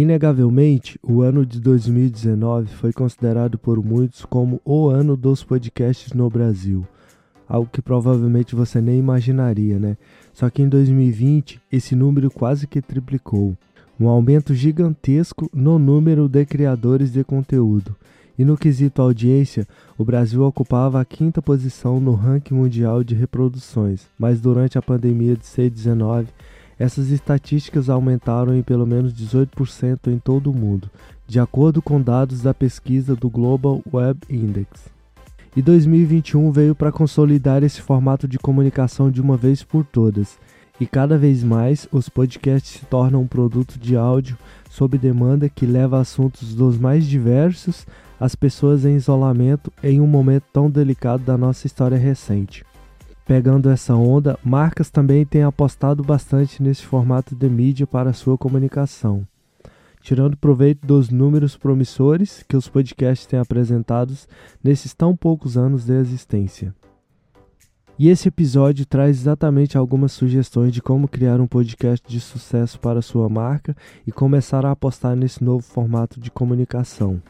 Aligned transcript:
Inegavelmente, 0.00 0.96
o 1.02 1.22
ano 1.22 1.44
de 1.44 1.58
2019 1.60 2.68
foi 2.68 2.92
considerado 2.92 3.58
por 3.58 3.84
muitos 3.84 4.24
como 4.24 4.60
o 4.64 4.86
ano 4.86 5.16
dos 5.16 5.42
podcasts 5.42 6.12
no 6.12 6.30
Brasil. 6.30 6.86
Algo 7.48 7.68
que 7.68 7.82
provavelmente 7.82 8.54
você 8.54 8.80
nem 8.80 9.00
imaginaria, 9.00 9.76
né? 9.76 9.96
Só 10.32 10.48
que 10.48 10.62
em 10.62 10.68
2020 10.68 11.60
esse 11.72 11.96
número 11.96 12.30
quase 12.30 12.64
que 12.68 12.80
triplicou. 12.80 13.56
Um 13.98 14.06
aumento 14.06 14.54
gigantesco 14.54 15.50
no 15.52 15.80
número 15.80 16.28
de 16.28 16.46
criadores 16.46 17.10
de 17.10 17.24
conteúdo. 17.24 17.96
E 18.38 18.44
no 18.44 18.56
quesito 18.56 19.02
audiência, 19.02 19.66
o 19.98 20.04
Brasil 20.04 20.44
ocupava 20.44 21.00
a 21.00 21.04
quinta 21.04 21.42
posição 21.42 21.98
no 21.98 22.14
ranking 22.14 22.54
mundial 22.54 23.02
de 23.02 23.16
reproduções, 23.16 24.06
mas 24.16 24.40
durante 24.40 24.78
a 24.78 24.82
pandemia 24.82 25.34
de 25.34 25.44
C-19, 25.44 26.28
essas 26.78 27.10
estatísticas 27.10 27.90
aumentaram 27.90 28.54
em 28.54 28.62
pelo 28.62 28.86
menos 28.86 29.12
18% 29.12 30.06
em 30.06 30.18
todo 30.18 30.50
o 30.50 30.54
mundo, 30.54 30.90
de 31.26 31.40
acordo 31.40 31.82
com 31.82 32.00
dados 32.00 32.42
da 32.42 32.54
pesquisa 32.54 33.16
do 33.16 33.28
Global 33.28 33.82
Web 33.92 34.20
Index. 34.30 34.88
E 35.56 35.62
2021 35.62 36.52
veio 36.52 36.74
para 36.74 36.92
consolidar 36.92 37.64
esse 37.64 37.80
formato 37.80 38.28
de 38.28 38.38
comunicação 38.38 39.10
de 39.10 39.20
uma 39.20 39.36
vez 39.36 39.62
por 39.62 39.84
todas. 39.84 40.38
E 40.80 40.86
cada 40.86 41.18
vez 41.18 41.42
mais 41.42 41.88
os 41.90 42.08
podcasts 42.08 42.78
se 42.78 42.86
tornam 42.86 43.22
um 43.22 43.26
produto 43.26 43.76
de 43.76 43.96
áudio 43.96 44.38
sob 44.70 44.96
demanda 44.96 45.48
que 45.48 45.66
leva 45.66 45.98
assuntos 45.98 46.54
dos 46.54 46.78
mais 46.78 47.04
diversos 47.04 47.84
às 48.20 48.36
pessoas 48.36 48.84
em 48.84 48.94
isolamento 48.94 49.72
em 49.82 50.00
um 50.00 50.06
momento 50.06 50.44
tão 50.52 50.70
delicado 50.70 51.24
da 51.24 51.36
nossa 51.36 51.66
história 51.66 51.98
recente. 51.98 52.64
Pegando 53.28 53.68
essa 53.68 53.94
onda, 53.94 54.38
marcas 54.42 54.88
também 54.88 55.22
têm 55.22 55.42
apostado 55.42 56.02
bastante 56.02 56.62
nesse 56.62 56.82
formato 56.86 57.36
de 57.36 57.46
mídia 57.46 57.86
para 57.86 58.14
sua 58.14 58.38
comunicação, 58.38 59.22
tirando 60.00 60.34
proveito 60.34 60.86
dos 60.86 61.10
números 61.10 61.54
promissores 61.54 62.42
que 62.48 62.56
os 62.56 62.70
podcasts 62.70 63.26
têm 63.26 63.38
apresentado 63.38 64.16
nesses 64.64 64.94
tão 64.94 65.14
poucos 65.14 65.58
anos 65.58 65.84
de 65.84 65.92
existência. 65.92 66.74
E 67.98 68.08
esse 68.08 68.28
episódio 68.28 68.86
traz 68.86 69.18
exatamente 69.18 69.76
algumas 69.76 70.12
sugestões 70.12 70.72
de 70.72 70.80
como 70.80 71.06
criar 71.06 71.38
um 71.38 71.46
podcast 71.46 72.08
de 72.08 72.20
sucesso 72.20 72.80
para 72.80 73.02
sua 73.02 73.28
marca 73.28 73.76
e 74.06 74.10
começar 74.10 74.64
a 74.64 74.70
apostar 74.70 75.14
nesse 75.14 75.44
novo 75.44 75.62
formato 75.62 76.18
de 76.18 76.30
comunicação. 76.30 77.20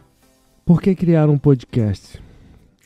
Por 0.64 0.80
que 0.80 0.94
criar 0.94 1.28
um 1.28 1.38
podcast? 1.38 2.27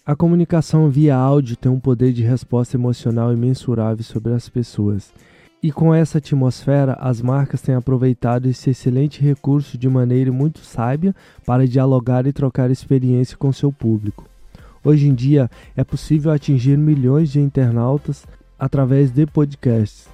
A 0.05 0.17
comunicação 0.17 0.91
via 0.91 1.14
áudio 1.14 1.56
tem 1.56 1.70
um 1.70 1.78
poder 1.78 2.12
de 2.12 2.25
resposta 2.25 2.77
emocional 2.77 3.33
imensurável 3.33 4.03
sobre 4.03 4.33
as 4.33 4.48
pessoas. 4.48 5.12
E 5.62 5.70
com 5.70 5.95
essa 5.95 6.19
atmosfera, 6.19 6.95
as 6.95 7.22
marcas 7.22 7.62
têm 7.62 7.77
aproveitado 7.77 8.47
esse 8.47 8.69
excelente 8.69 9.23
recurso 9.23 9.78
de 9.78 9.89
maneira 9.89 10.33
muito 10.33 10.58
sábia 10.58 11.14
para 11.47 11.69
dialogar 11.69 12.27
e 12.27 12.33
trocar 12.33 12.69
experiência 12.69 13.36
com 13.36 13.53
seu 13.53 13.73
público. 13.73 14.28
Hoje 14.84 15.06
em 15.06 15.14
dia, 15.14 15.48
é 15.77 15.84
possível 15.84 16.33
atingir 16.33 16.77
milhões 16.77 17.30
de 17.30 17.39
internautas 17.39 18.27
através 18.58 19.12
de 19.12 19.25
podcasts, 19.25 20.08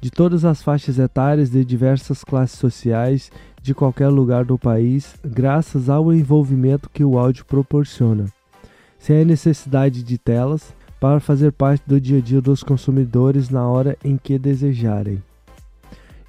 de 0.00 0.08
todas 0.08 0.44
as 0.44 0.62
faixas 0.62 1.00
etárias, 1.00 1.50
de 1.50 1.64
diversas 1.64 2.22
classes 2.22 2.60
sociais, 2.60 3.28
de 3.60 3.74
qualquer 3.74 4.08
lugar 4.08 4.44
do 4.44 4.56
país, 4.56 5.16
graças 5.24 5.90
ao 5.90 6.12
envolvimento 6.12 6.88
que 6.88 7.02
o 7.02 7.18
áudio 7.18 7.44
proporciona 7.44 8.26
sem 9.00 9.22
a 9.22 9.24
necessidade 9.24 10.04
de 10.04 10.18
telas, 10.18 10.72
para 11.00 11.18
fazer 11.18 11.50
parte 11.50 11.82
do 11.86 11.98
dia 11.98 12.18
a 12.18 12.20
dia 12.20 12.42
dos 12.42 12.62
consumidores 12.62 13.48
na 13.48 13.66
hora 13.66 13.96
em 14.04 14.18
que 14.18 14.38
desejarem. 14.38 15.20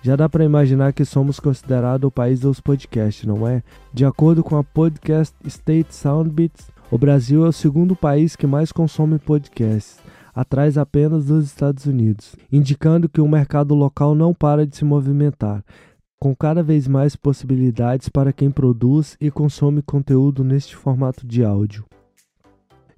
Já 0.01 0.15
dá 0.15 0.29
para 0.29 0.45
imaginar 0.45 0.93
que 0.93 1.03
somos 1.03 1.39
considerados 1.39 2.07
o 2.07 2.11
país 2.11 2.39
dos 2.39 2.61
podcasts, 2.61 3.25
não 3.25 3.45
é? 3.45 3.61
De 3.93 4.05
acordo 4.05 4.43
com 4.43 4.57
a 4.57 4.63
Podcast 4.63 5.35
State 5.45 5.93
Soundbeats, 5.93 6.71
o 6.89 6.97
Brasil 6.97 7.45
é 7.45 7.49
o 7.49 7.53
segundo 7.53 7.95
país 7.95 8.35
que 8.35 8.47
mais 8.47 8.71
consome 8.71 9.19
podcasts, 9.19 9.99
atrás 10.33 10.77
apenas 10.77 11.25
dos 11.25 11.45
Estados 11.45 11.85
Unidos, 11.85 12.35
indicando 12.51 13.09
que 13.09 13.21
o 13.21 13.27
mercado 13.27 13.75
local 13.75 14.15
não 14.15 14.33
para 14.33 14.65
de 14.65 14.75
se 14.75 14.85
movimentar, 14.85 15.63
com 16.19 16.33
cada 16.33 16.63
vez 16.63 16.87
mais 16.87 17.15
possibilidades 17.15 18.07
para 18.07 18.31
quem 18.31 18.49
produz 18.49 19.17
e 19.19 19.29
consome 19.29 19.81
conteúdo 19.81 20.43
neste 20.43 20.75
formato 20.75 21.27
de 21.27 21.43
áudio. 21.43 21.85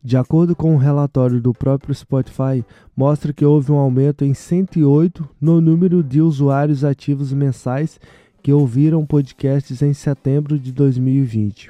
De 0.05 0.17
acordo 0.17 0.53
com 0.53 0.73
um 0.73 0.77
relatório 0.77 1.39
do 1.39 1.53
próprio 1.53 1.95
Spotify, 1.95 2.65
mostra 2.93 3.31
que 3.31 3.45
houve 3.45 3.71
um 3.71 3.77
aumento 3.77 4.25
em 4.25 4.33
108 4.33 5.29
no 5.39 5.61
número 5.61 6.03
de 6.03 6.21
usuários 6.21 6.83
ativos 6.83 7.31
mensais 7.31 7.97
que 8.41 8.51
ouviram 8.51 9.05
podcasts 9.05 9.81
em 9.81 9.93
setembro 9.93 10.59
de 10.59 10.73
2020, 10.73 11.69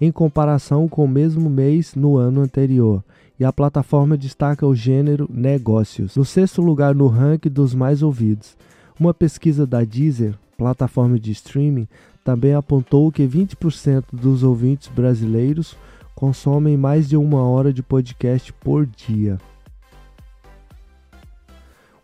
em 0.00 0.10
comparação 0.10 0.88
com 0.88 1.04
o 1.04 1.08
mesmo 1.08 1.48
mês 1.48 1.94
no 1.94 2.16
ano 2.16 2.40
anterior. 2.40 3.04
E 3.38 3.44
a 3.44 3.52
plataforma 3.52 4.16
destaca 4.16 4.66
o 4.66 4.74
gênero 4.74 5.28
negócios, 5.32 6.16
no 6.16 6.24
sexto 6.24 6.60
lugar 6.60 6.96
no 6.96 7.06
ranking 7.06 7.48
dos 7.48 7.76
mais 7.76 8.02
ouvidos. 8.02 8.56
Uma 8.98 9.14
pesquisa 9.14 9.64
da 9.64 9.84
Deezer, 9.84 10.34
plataforma 10.58 11.16
de 11.16 11.30
streaming, 11.30 11.86
também 12.24 12.54
apontou 12.54 13.10
que 13.12 13.22
20% 13.26 14.04
dos 14.12 14.42
ouvintes 14.42 14.88
brasileiros 14.88 15.76
consomem 16.14 16.76
mais 16.76 17.08
de 17.08 17.16
uma 17.16 17.42
hora 17.42 17.72
de 17.72 17.82
podcast 17.82 18.52
por 18.52 18.86
dia. 18.86 19.38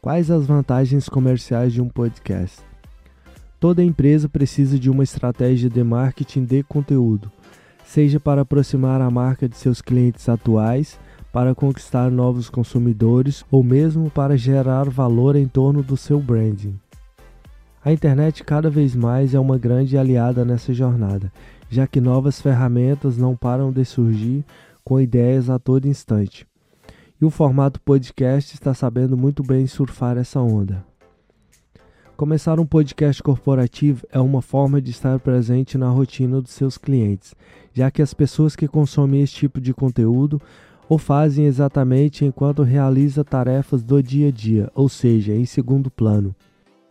Quais 0.00 0.30
as 0.30 0.46
vantagens 0.46 1.08
comerciais 1.08 1.72
de 1.72 1.80
um 1.80 1.88
podcast? 1.88 2.60
Toda 3.60 3.82
empresa 3.82 4.28
precisa 4.28 4.78
de 4.78 4.88
uma 4.88 5.02
estratégia 5.02 5.68
de 5.68 5.82
marketing 5.82 6.44
de 6.44 6.62
conteúdo, 6.62 7.30
seja 7.84 8.20
para 8.20 8.42
aproximar 8.42 9.00
a 9.00 9.10
marca 9.10 9.48
de 9.48 9.56
seus 9.56 9.82
clientes 9.82 10.28
atuais, 10.28 10.98
para 11.32 11.54
conquistar 11.54 12.10
novos 12.10 12.48
consumidores 12.48 13.44
ou 13.50 13.62
mesmo 13.62 14.10
para 14.10 14.36
gerar 14.36 14.88
valor 14.88 15.36
em 15.36 15.47
torno 15.47 15.82
do 15.82 15.97
seu 15.97 16.20
branding. 16.20 16.78
A 17.84 17.92
internet 17.92 18.42
cada 18.44 18.70
vez 18.70 18.94
mais 18.94 19.34
é 19.34 19.41
uma 19.41 19.58
grande 19.58 19.97
aliada 19.98 20.44
nessa 20.44 20.72
jornada 20.72 21.30
já 21.68 21.86
que 21.86 22.00
novas 22.00 22.40
ferramentas 22.40 23.16
não 23.16 23.36
param 23.36 23.70
de 23.70 23.84
surgir 23.84 24.44
com 24.84 25.00
ideias 25.00 25.50
a 25.50 25.58
todo 25.58 25.86
instante. 25.86 26.46
E 27.20 27.24
o 27.24 27.30
formato 27.30 27.80
podcast 27.80 28.54
está 28.54 28.72
sabendo 28.72 29.16
muito 29.16 29.42
bem 29.42 29.66
surfar 29.66 30.16
essa 30.16 30.40
onda. 30.40 30.84
Começar 32.16 32.58
um 32.58 32.66
podcast 32.66 33.22
corporativo 33.22 34.06
é 34.10 34.18
uma 34.18 34.42
forma 34.42 34.80
de 34.80 34.90
estar 34.90 35.20
presente 35.20 35.78
na 35.78 35.88
rotina 35.88 36.40
dos 36.40 36.50
seus 36.50 36.76
clientes, 36.76 37.34
já 37.72 37.90
que 37.90 38.02
as 38.02 38.12
pessoas 38.12 38.56
que 38.56 38.66
consomem 38.66 39.22
esse 39.22 39.34
tipo 39.34 39.60
de 39.60 39.72
conteúdo 39.72 40.40
o 40.88 40.96
fazem 40.96 41.44
exatamente 41.44 42.24
enquanto 42.24 42.62
realiza 42.62 43.22
tarefas 43.22 43.82
do 43.82 44.02
dia 44.02 44.28
a 44.28 44.32
dia, 44.32 44.70
ou 44.74 44.88
seja, 44.88 45.34
em 45.34 45.44
segundo 45.44 45.90
plano. 45.90 46.34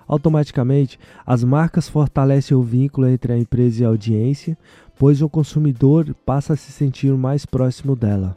Automaticamente, 0.07 0.99
as 1.25 1.43
marcas 1.43 1.89
fortalecem 1.89 2.55
o 2.55 2.61
vínculo 2.61 3.07
entre 3.07 3.33
a 3.33 3.37
empresa 3.37 3.81
e 3.81 3.85
a 3.85 3.89
audiência, 3.89 4.57
pois 4.97 5.21
o 5.21 5.29
consumidor 5.29 6.15
passa 6.25 6.53
a 6.53 6.57
se 6.57 6.71
sentir 6.71 7.11
mais 7.13 7.45
próximo 7.45 7.95
dela. 7.95 8.35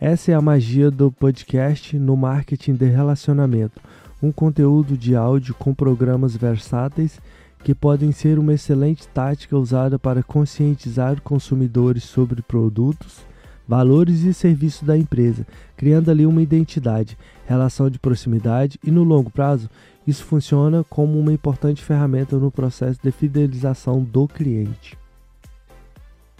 Essa 0.00 0.32
é 0.32 0.34
a 0.34 0.40
magia 0.40 0.90
do 0.90 1.12
podcast 1.12 1.98
no 1.98 2.16
marketing 2.16 2.74
de 2.74 2.86
relacionamento, 2.86 3.80
um 4.22 4.32
conteúdo 4.32 4.96
de 4.96 5.14
áudio 5.14 5.54
com 5.54 5.74
programas 5.74 6.34
versáteis 6.34 7.20
que 7.62 7.74
podem 7.74 8.10
ser 8.10 8.38
uma 8.38 8.54
excelente 8.54 9.06
tática 9.08 9.56
usada 9.56 9.98
para 9.98 10.22
conscientizar 10.22 11.20
consumidores 11.20 12.04
sobre 12.04 12.40
produtos, 12.40 13.26
valores 13.70 14.24
e 14.24 14.34
serviços 14.34 14.82
da 14.82 14.98
empresa, 14.98 15.46
criando 15.76 16.10
ali 16.10 16.26
uma 16.26 16.42
identidade, 16.42 17.16
relação 17.46 17.88
de 17.88 18.00
proximidade 18.00 18.80
e 18.82 18.90
no 18.90 19.04
longo 19.04 19.30
prazo 19.30 19.70
isso 20.04 20.24
funciona 20.24 20.82
como 20.90 21.16
uma 21.20 21.32
importante 21.32 21.80
ferramenta 21.80 22.36
no 22.36 22.50
processo 22.50 22.98
de 23.00 23.12
fidelização 23.12 24.02
do 24.02 24.26
cliente. 24.26 24.98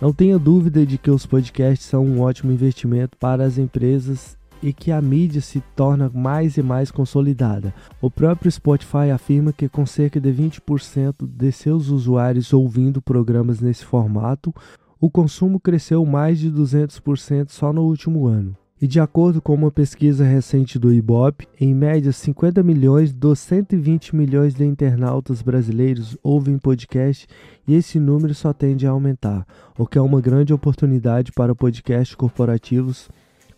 Não 0.01 0.13
tenha 0.13 0.41
dúvida 0.41 0.85
de 0.85 0.99
que 0.99 1.09
os 1.09 1.25
podcasts 1.25 1.87
são 1.87 2.05
um 2.05 2.21
ótimo 2.21 2.51
investimento 2.51 3.17
para 3.17 3.45
as 3.45 3.59
empresas 3.59 4.37
e 4.61 4.73
que 4.73 4.91
a 4.91 5.01
mídia 5.01 5.41
se 5.41 5.63
torna 5.77 6.11
mais 6.13 6.57
e 6.57 6.63
mais 6.63 6.91
consolidada. 6.91 7.73
O 8.01 8.11
próprio 8.11 8.51
Spotify 8.51 9.13
afirma 9.15 9.53
que, 9.53 9.69
com 9.69 9.87
cerca 9.87 10.21
de 10.21 10.33
20% 10.33 11.15
de 11.27 11.53
seus 11.53 11.91
usuários 11.91 12.53
ouvindo 12.53 13.01
programas 13.01 13.61
nesse 13.61 13.85
formato, 13.85 14.53
o 15.01 15.09
consumo 15.09 15.59
cresceu 15.59 16.05
mais 16.05 16.39
de 16.39 16.51
200% 16.51 17.49
só 17.49 17.73
no 17.73 17.83
último 17.83 18.27
ano. 18.27 18.55
E 18.83 18.87
de 18.87 18.99
acordo 18.99 19.43
com 19.43 19.55
uma 19.55 19.71
pesquisa 19.71 20.25
recente 20.25 20.79
do 20.79 20.93
Ibope, 20.93 21.47
em 21.61 21.75
média 21.75 22.13
50 22.13 22.63
milhões 22.63 23.13
dos 23.13 23.39
120 23.41 24.17
milhões 24.17 24.55
de 24.55 24.65
internautas 24.65 25.43
brasileiros 25.43 26.17
ouvem 26.23 26.59
podcast 26.59 27.27
e 27.67 27.75
esse 27.75 27.99
número 28.01 28.35
só 28.35 28.53
tende 28.53 28.87
a 28.87 28.91
aumentar, 28.91 29.47
o 29.79 29.87
que 29.87 29.99
é 29.99 30.01
uma 30.01 30.21
grande 30.21 30.53
oportunidade 30.53 31.33
para 31.33 31.55
podcasts 31.55 32.15
corporativos 32.15 33.09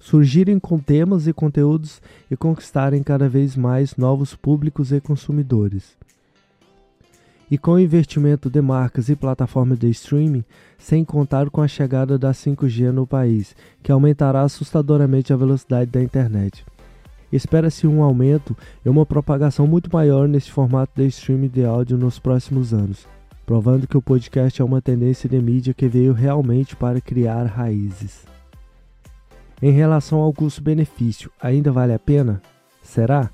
surgirem 0.03 0.59
com 0.59 0.81
temas 0.81 1.29
e 1.29 1.33
conteúdos 1.33 2.03
e 2.29 2.37
conquistarem 2.37 3.05
cada 3.05 3.29
vez 3.29 3.57
mais 3.57 3.97
novos 3.97 4.35
públicos 4.35 4.91
e 4.91 5.01
consumidores. 5.01 5.97
E 7.53 7.59
com 7.59 7.73
o 7.73 7.79
investimento 7.79 8.49
de 8.49 8.63
marcas 8.63 9.11
e 9.11 9.15
plataformas 9.15 9.79
de 9.79 9.91
streaming, 9.91 10.43
sem 10.79 11.05
contar 11.05 11.51
com 11.51 11.61
a 11.61 11.69
chegada 11.69 12.19
da 12.19 12.33
5G 12.33 12.91
no 12.91 13.07
país, 13.07 13.55
que 13.83 13.93
aumentará 13.93 14.41
assustadoramente 14.41 15.35
a 15.35 15.37
velocidade 15.37 15.91
da 15.91 16.03
internet. 16.03 16.65
Espera-se 17.31 17.87
um 17.87 18.03
aumento 18.03 18.57
e 18.83 18.89
uma 18.89 19.05
propagação 19.05 19.67
muito 19.67 19.93
maior 19.93 20.27
nesse 20.27 20.51
formato 20.51 20.93
de 20.97 21.07
streaming 21.09 21.49
de 21.49 21.63
áudio 21.63 21.99
nos 21.99 22.19
próximos 22.19 22.73
anos, 22.73 23.07
provando 23.45 23.87
que 23.87 23.99
o 23.99 24.03
podcast 24.03 24.63
é 24.63 24.65
uma 24.65 24.81
tendência 24.81 25.29
de 25.29 25.39
mídia 25.39 25.75
que 25.75 25.89
veio 25.89 26.15
realmente 26.15 26.75
para 26.75 27.03
criar 27.03 27.45
raízes. 27.45 28.25
Em 29.61 29.73
relação 29.73 30.21
ao 30.21 30.33
custo-benefício, 30.33 31.31
ainda 31.39 31.71
vale 31.71 31.93
a 31.93 31.99
pena? 31.99 32.41
Será? 32.83 33.31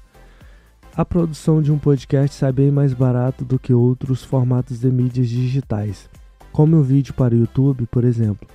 A 0.98 1.04
produção 1.04 1.62
de 1.62 1.70
um 1.70 1.78
podcast 1.78 2.34
sai 2.34 2.50
bem 2.50 2.72
mais 2.72 2.92
barato 2.92 3.44
do 3.44 3.56
que 3.56 3.72
outros 3.72 4.24
formatos 4.24 4.80
de 4.80 4.90
mídias 4.90 5.28
digitais, 5.28 6.10
como 6.50 6.76
um 6.76 6.82
vídeo 6.82 7.14
para 7.14 7.36
o 7.36 7.38
YouTube, 7.38 7.86
por 7.86 8.02
exemplo, 8.02 8.48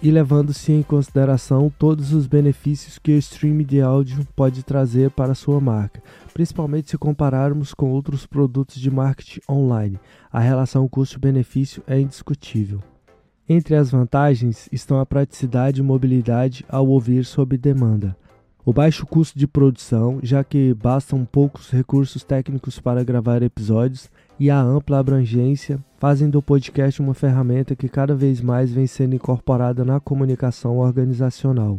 e 0.00 0.08
levando-se 0.08 0.70
em 0.70 0.84
consideração 0.84 1.68
todos 1.76 2.12
os 2.12 2.28
benefícios 2.28 2.96
que 2.96 3.10
o 3.10 3.18
streaming 3.18 3.64
de 3.64 3.80
áudio 3.80 4.24
pode 4.36 4.62
trazer 4.62 5.10
para 5.10 5.34
sua 5.34 5.60
marca, 5.60 6.00
principalmente 6.32 6.90
se 6.90 6.96
compararmos 6.96 7.74
com 7.74 7.90
outros 7.90 8.24
produtos 8.24 8.76
de 8.76 8.88
marketing 8.88 9.40
online. 9.50 9.98
A 10.32 10.38
relação 10.38 10.86
custo-benefício 10.86 11.82
é 11.88 11.98
indiscutível. 11.98 12.78
Entre 13.48 13.74
as 13.74 13.90
vantagens 13.90 14.68
estão 14.70 15.00
a 15.00 15.04
praticidade 15.04 15.80
e 15.80 15.82
mobilidade 15.82 16.64
ao 16.68 16.86
ouvir 16.86 17.24
sob 17.24 17.58
demanda 17.58 18.16
o 18.64 18.72
baixo 18.72 19.06
custo 19.06 19.38
de 19.38 19.46
produção, 19.46 20.18
já 20.22 20.42
que 20.42 20.72
bastam 20.72 21.24
poucos 21.24 21.70
recursos 21.70 22.24
técnicos 22.24 22.80
para 22.80 23.04
gravar 23.04 23.42
episódios, 23.42 24.08
e 24.40 24.50
a 24.50 24.60
ampla 24.60 24.98
abrangência 24.98 25.78
fazem 25.98 26.30
do 26.30 26.42
podcast 26.42 27.00
uma 27.00 27.14
ferramenta 27.14 27.76
que 27.76 27.88
cada 27.88 28.14
vez 28.14 28.40
mais 28.40 28.72
vem 28.72 28.86
sendo 28.86 29.14
incorporada 29.14 29.84
na 29.84 30.00
comunicação 30.00 30.78
organizacional, 30.78 31.78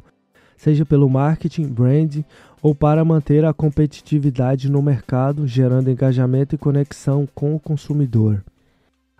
seja 0.55 0.85
pelo 0.85 1.09
marketing, 1.09 1.67
brand 1.67 2.19
ou 2.61 2.75
para 2.75 3.03
manter 3.03 3.43
a 3.45 3.53
competitividade 3.53 4.69
no 4.69 4.81
mercado, 4.81 5.47
gerando 5.47 5.89
engajamento 5.89 6.55
e 6.55 6.57
conexão 6.57 7.27
com 7.33 7.55
o 7.55 7.59
consumidor. 7.59 8.43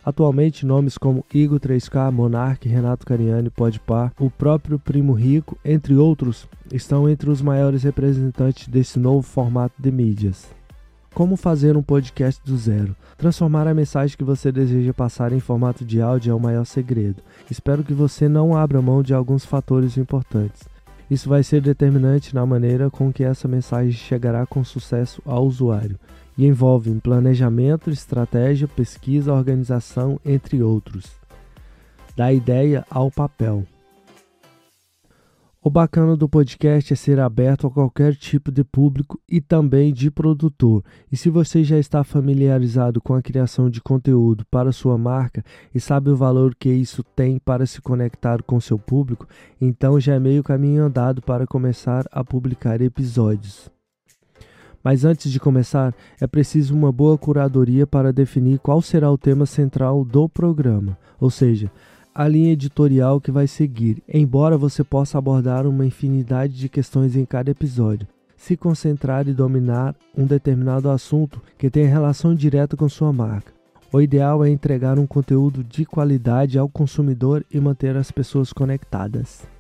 Atualmente, 0.06 0.68
nomes 0.68 1.00
como 1.00 1.26
Igor 1.34 1.60
3K, 1.60 2.12
Monark, 2.12 2.70
Renato 2.70 3.08
Cariani, 3.08 3.50
Podpar, 3.50 4.14
o 4.20 4.30
próprio 4.30 4.78
Primo 4.78 5.14
Rico, 5.14 5.58
entre 5.66 5.96
outros, 5.96 6.48
estão 6.72 7.10
entre 7.10 7.28
os 7.28 7.42
maiores 7.42 7.82
representantes 7.82 8.68
desse 8.68 9.00
novo 9.00 9.24
formato 9.24 9.74
de 9.80 9.92
mídias. 9.92 10.48
Como 11.12 11.36
fazer 11.36 11.76
um 11.76 11.82
podcast 11.82 12.40
do 12.46 12.56
zero? 12.56 12.96
Transformar 13.18 13.68
a 13.68 13.74
mensagem 13.74 14.16
que 14.16 14.24
você 14.24 14.52
deseja 14.52 14.94
passar 14.94 15.34
em 15.34 15.40
formato 15.40 15.84
de 15.84 16.00
áudio 16.00 16.30
é 16.30 16.36
o 16.36 16.40
maior 16.40 16.66
segredo. 16.66 17.24
Espero 17.50 17.84
que 17.84 17.94
você 17.94 18.30
não 18.30 18.56
abra 18.56 18.84
mão 18.84 19.02
de 19.02 19.14
alguns 19.14 19.44
fatores 19.44 19.98
importantes. 19.98 20.70
Isso 21.10 21.28
vai 21.28 21.42
ser 21.42 21.62
determinante 21.62 22.36
na 22.36 22.46
maneira 22.46 22.92
com 22.92 23.12
que 23.12 23.24
essa 23.24 23.48
mensagem 23.48 23.94
chegará 23.94 24.46
com 24.46 24.64
sucesso 24.64 25.20
ao 25.26 25.48
usuário 25.48 25.98
e 26.38 26.46
envolvem 26.46 27.00
planejamento, 27.00 27.90
estratégia, 27.90 28.68
pesquisa, 28.68 29.34
organização, 29.34 30.20
entre 30.26 30.62
outros. 30.62 31.12
Da 32.16 32.32
ideia 32.32 32.86
ao 32.90 33.12
papel. 33.12 33.66
O 35.66 35.70
bacana 35.72 36.16
do 36.16 36.30
podcast 36.30 36.94
é 36.94 36.96
ser 36.96 37.20
aberto 37.20 37.66
a 37.66 37.72
qualquer 37.72 38.16
tipo 38.16 38.52
de 38.52 38.64
público 38.64 39.20
e 39.28 39.42
também 39.42 39.92
de 39.92 40.12
produtor. 40.12 40.84
E 41.12 41.18
se 41.18 41.28
você 41.28 41.64
já 41.64 41.80
está 41.80 42.04
familiarizado 42.04 43.02
com 43.02 43.16
a 43.16 43.22
criação 43.22 43.68
de 43.68 43.82
conteúdo 43.82 44.46
para 44.52 44.72
sua 44.72 44.96
marca 44.96 45.44
e 45.74 45.80
sabe 45.80 46.12
o 46.12 46.16
valor 46.16 46.54
que 46.54 46.70
isso 46.70 47.04
tem 47.04 47.40
para 47.40 47.66
se 47.66 47.82
conectar 47.82 48.44
com 48.44 48.62
seu 48.62 48.78
público, 48.78 49.28
então 49.60 50.00
já 50.00 50.14
é 50.14 50.20
meio 50.20 50.44
caminho 50.44 50.84
andado 50.84 51.20
para 51.20 51.48
começar 51.48 52.06
a 52.12 52.24
publicar 52.24 52.80
episódios. 52.80 53.75
Mas 54.86 55.04
antes 55.04 55.32
de 55.32 55.40
começar, 55.40 55.96
é 56.22 56.28
preciso 56.28 56.76
uma 56.76 56.92
boa 56.92 57.18
curadoria 57.18 57.88
para 57.88 58.14
definir 58.14 58.60
qual 58.60 58.84
será 58.84 59.12
o 59.12 59.18
tema 59.18 59.48
central 59.48 60.06
do 60.06 60.30
programa, 60.30 60.96
ou 61.20 61.32
seja, 61.32 61.72
a 62.14 62.28
linha 62.28 62.54
editorial 62.54 63.20
que 63.20 63.32
vai 63.32 63.48
seguir, 63.48 64.04
embora 64.08 64.60
você 64.60 64.84
possa 64.84 65.18
abordar 65.18 65.66
uma 65.66 65.88
infinidade 65.88 66.54
de 66.54 66.70
questões 66.70 67.16
em 67.16 67.26
cada 67.26 67.50
episódio. 67.50 68.08
Se 68.38 68.56
concentrar 68.56 69.28
e 69.28 69.34
dominar 69.34 69.96
um 70.16 70.28
determinado 70.28 70.88
assunto 70.92 71.42
que 71.58 71.68
tenha 71.68 71.90
relação 71.90 72.36
direta 72.36 72.78
com 72.78 72.88
sua 72.88 73.12
marca. 73.12 73.52
O 73.92 74.00
ideal 74.00 74.46
é 74.46 74.52
entregar 74.52 75.00
um 75.00 75.08
conteúdo 75.08 75.64
de 75.64 75.84
qualidade 75.84 76.60
ao 76.60 76.70
consumidor 76.70 77.44
e 77.50 77.60
manter 77.60 77.98
as 77.98 78.12
pessoas 78.12 78.54
conectadas. 78.54 79.55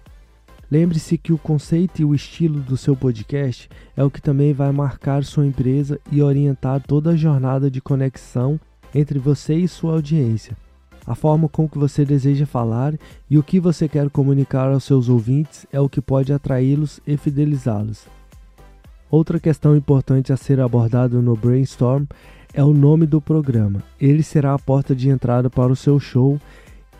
Lembre-se 0.71 1.17
que 1.17 1.31
o 1.31 1.37
conceito 1.37 2.01
e 2.01 2.05
o 2.05 2.15
estilo 2.15 2.59
do 2.59 2.75
seu 2.75 2.95
podcast 2.95 3.69
é 3.95 4.03
o 4.03 4.09
que 4.09 4.21
também 4.21 4.51
vai 4.51 4.71
marcar 4.71 5.23
sua 5.23 5.45
empresa 5.45 5.99
e 6.11 6.21
orientar 6.21 6.81
toda 6.81 7.11
a 7.11 7.15
jornada 7.15 7.69
de 7.69 7.79
conexão 7.79 8.59
entre 8.93 9.19
você 9.19 9.53
e 9.55 9.67
sua 9.67 9.93
audiência. 9.93 10.57
A 11.05 11.13
forma 11.13 11.47
com 11.47 11.69
que 11.69 11.77
você 11.77 12.03
deseja 12.03 12.47
falar 12.47 12.95
e 13.29 13.37
o 13.37 13.43
que 13.43 13.59
você 13.59 13.87
quer 13.87 14.09
comunicar 14.09 14.71
aos 14.71 14.83
seus 14.83 15.07
ouvintes 15.07 15.67
é 15.71 15.79
o 15.79 15.87
que 15.87 16.01
pode 16.01 16.33
atraí-los 16.33 16.99
e 17.05 17.15
fidelizá-los. 17.15 18.07
Outra 19.11 19.39
questão 19.39 19.75
importante 19.75 20.33
a 20.33 20.37
ser 20.37 20.59
abordada 20.59 21.21
no 21.21 21.35
brainstorm 21.35 22.05
é 22.53 22.63
o 22.63 22.73
nome 22.73 23.05
do 23.05 23.21
programa. 23.21 23.83
Ele 24.01 24.23
será 24.23 24.55
a 24.55 24.59
porta 24.59 24.95
de 24.95 25.09
entrada 25.09 25.47
para 25.47 25.71
o 25.71 25.75
seu 25.75 25.99
show 25.99 26.39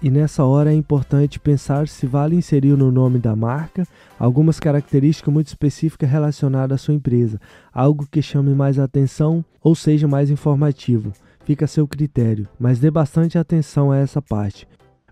e 0.01 0.09
nessa 0.09 0.43
hora 0.43 0.71
é 0.71 0.75
importante 0.75 1.39
pensar 1.39 1.87
se 1.87 2.05
vale 2.05 2.35
inserir 2.35 2.77
no 2.77 2.91
nome 2.91 3.17
da 3.17 3.35
marca 3.35 3.87
algumas 4.19 4.59
características 4.59 5.33
muito 5.33 5.47
específicas 5.47 6.09
relacionadas 6.09 6.75
à 6.75 6.83
sua 6.83 6.93
empresa, 6.93 7.39
algo 7.73 8.07
que 8.09 8.21
chame 8.21 8.53
mais 8.53 8.77
atenção 8.77 9.43
ou 9.63 9.73
seja 9.73 10.07
mais 10.07 10.29
informativo. 10.29 11.11
Fica 11.43 11.65
a 11.65 11.67
seu 11.67 11.87
critério, 11.87 12.47
mas 12.59 12.79
dê 12.79 12.89
bastante 12.91 13.37
atenção 13.37 13.91
a 13.91 13.97
essa 13.97 14.21
parte, 14.21 14.67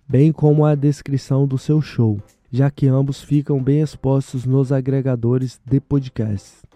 bem 0.08 0.32
como 0.32 0.66
a 0.66 0.76
descrição 0.76 1.48
do 1.48 1.58
seu 1.58 1.82
show, 1.82 2.20
já 2.52 2.70
que 2.70 2.88
ambos 2.88 3.22
ficam 3.22 3.62
bem 3.62 3.82
expostos 3.82 4.46
nos 4.46 4.72
agregadores 4.72 5.60
de 5.66 5.80
podcasts. 5.80 6.73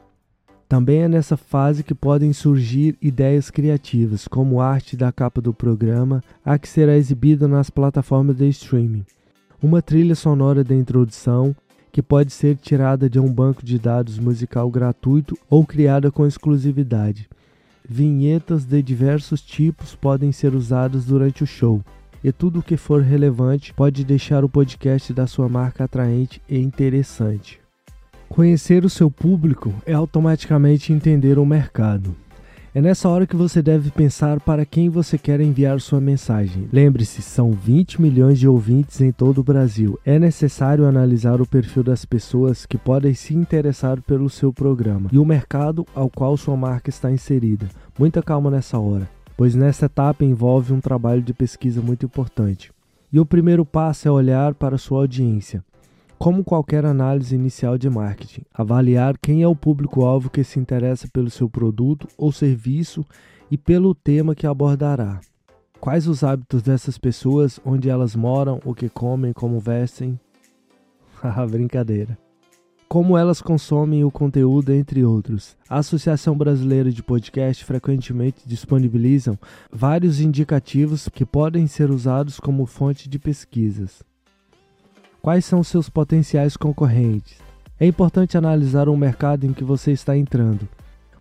Também 0.68 1.04
é 1.04 1.08
nessa 1.08 1.38
fase 1.38 1.82
que 1.82 1.96
podem 1.96 2.34
surgir 2.34 2.98
ideias 3.02 3.50
criativas, 3.50 4.28
como 4.28 4.60
arte 4.60 4.98
da 4.98 5.14
capa 5.14 5.40
do 5.40 5.54
programa, 5.54 6.22
a 6.44 6.60
que 6.60 6.68
será 6.68 6.98
exibida 6.98 7.48
nas 7.48 7.70
plataformas 7.70 8.36
de 8.36 8.50
streaming. 8.50 9.06
Uma 9.64 9.82
trilha 9.82 10.14
sonora 10.14 10.66
de 10.66 10.76
introdução, 10.76 11.56
que 11.90 12.02
pode 12.02 12.34
ser 12.34 12.58
tirada 12.58 13.10
de 13.10 13.18
um 13.18 13.32
banco 13.32 13.66
de 13.66 13.80
dados 13.80 14.20
musical 14.20 14.70
gratuito 14.70 15.38
ou 15.50 15.66
criada 15.66 16.12
com 16.12 16.28
exclusividade. 16.28 17.30
Vinhetas 17.88 18.66
de 18.66 18.82
diversos 18.82 19.42
tipos 19.42 19.96
podem 19.96 20.34
ser 20.34 20.54
usadas 20.54 21.06
durante 21.06 21.44
o 21.44 21.48
show, 21.48 21.82
e 22.22 22.32
tudo 22.34 22.60
o 22.60 22.64
que 22.64 22.76
for 22.76 23.02
relevante 23.02 23.74
pode 23.74 24.04
deixar 24.04 24.44
o 24.44 24.50
podcast 24.50 25.14
da 25.14 25.26
sua 25.26 25.48
marca 25.48 25.86
atraente 25.86 26.42
e 26.50 26.60
interessante. 26.60 27.67
Conhecer 28.30 28.86
o 28.86 28.90
seu 28.90 29.10
público 29.10 29.74
é 29.86 29.94
automaticamente 29.94 30.94
entender 30.94 31.40
o 31.40 31.46
mercado. 31.46 32.16
É 32.76 32.82
nessa 32.82 33.10
hora 33.10 33.26
que 33.26 33.36
você 33.36 33.60
deve 33.60 33.90
pensar 33.90 34.40
para 34.40 34.64
quem 34.64 34.88
você 34.88 35.18
quer 35.18 35.42
enviar 35.42 35.82
sua 35.82 36.00
mensagem. 36.00 36.70
Lembre-se, 36.72 37.24
são 37.24 37.52
20 37.52 38.00
milhões 38.00 38.38
de 38.38 38.48
ouvintes 38.48 39.02
em 39.02 39.12
todo 39.12 39.40
o 39.40 39.44
Brasil. 39.44 40.00
É 40.06 40.20
necessário 40.20 40.86
analisar 40.86 41.42
o 41.42 41.48
perfil 41.48 41.82
das 41.82 42.06
pessoas 42.06 42.68
que 42.68 42.78
podem 42.78 43.16
se 43.16 43.34
interessar 43.34 44.00
pelo 44.02 44.30
seu 44.30 44.54
programa 44.54 45.10
e 45.12 45.18
o 45.18 45.26
mercado 45.26 45.88
ao 45.96 46.08
qual 46.08 46.38
sua 46.38 46.56
marca 46.56 46.92
está 46.92 47.12
inserida. 47.12 47.68
Muita 47.98 48.22
calma 48.22 48.52
nessa 48.52 48.78
hora, 48.78 49.10
pois 49.36 49.56
nessa 49.56 49.88
etapa 49.88 50.24
envolve 50.24 50.72
um 50.72 50.80
trabalho 50.80 51.24
de 51.24 51.34
pesquisa 51.34 51.82
muito 51.82 52.06
importante. 52.06 52.72
E 53.12 53.20
o 53.20 53.26
primeiro 53.26 53.66
passo 53.66 54.08
é 54.08 54.12
olhar 54.12 54.54
para 54.54 54.78
sua 54.78 55.00
audiência. 55.00 55.64
Como 56.20 56.44
qualquer 56.44 56.84
análise 56.84 57.36
inicial 57.36 57.78
de 57.78 57.88
marketing, 57.90 58.42
avaliar 58.52 59.18
quem 59.20 59.44
é 59.44 59.48
o 59.48 59.56
público-alvo 59.56 60.32
que 60.32 60.44
se 60.44 60.60
interessa 60.60 61.08
pelo 61.14 61.30
seu 61.30 61.48
produto 61.48 62.08
ou 62.18 62.32
serviço 62.32 63.06
e 63.52 63.58
pelo 63.58 63.94
tema 63.94 64.34
que 64.34 64.48
abordará. 64.48 65.22
Quais 65.80 66.08
os 66.08 66.24
hábitos 66.24 66.64
dessas 66.64 66.98
pessoas, 66.98 67.60
onde 67.64 67.88
elas 67.88 68.16
moram, 68.16 68.60
o 68.66 68.74
que 68.74 68.90
comem, 68.90 69.32
como 69.32 69.60
vestem? 69.60 70.20
Haha, 71.22 71.46
brincadeira. 71.46 72.18
Como 72.90 73.16
elas 73.16 73.40
consomem 73.40 74.04
o 74.04 74.10
conteúdo, 74.10 74.74
entre 74.74 75.04
outros. 75.04 75.56
A 75.70 75.78
Associação 75.78 76.36
Brasileira 76.36 76.90
de 76.92 77.04
Podcast 77.04 77.64
frequentemente 77.64 78.42
disponibilizam 78.44 79.38
vários 79.72 80.20
indicativos 80.20 81.08
que 81.08 81.26
podem 81.26 81.68
ser 81.68 81.92
usados 81.92 82.40
como 82.40 82.66
fonte 82.66 83.08
de 83.08 83.20
pesquisas. 83.20 84.02
Quais 85.28 85.44
são 85.44 85.62
seus 85.62 85.90
potenciais 85.90 86.56
concorrentes? 86.56 87.38
É 87.78 87.86
importante 87.86 88.38
analisar 88.38 88.88
o 88.88 88.96
mercado 88.96 89.46
em 89.46 89.52
que 89.52 89.62
você 89.62 89.92
está 89.92 90.18
entrando. 90.18 90.66